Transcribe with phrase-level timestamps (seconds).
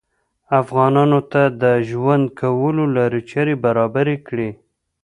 [0.61, 4.49] افغانانو ته د ژوند کولو لارې چارې برابرې کړې